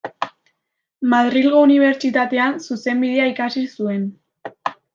Madrilgo 1.13 1.61
Unibertsitatean 1.67 2.57
zuzenbidea 2.69 3.31
ikasi 3.35 3.65
zuen. 3.77 4.09